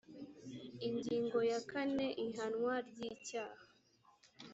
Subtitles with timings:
[0.87, 3.63] ingingo ya kane ihanwa ry icyaha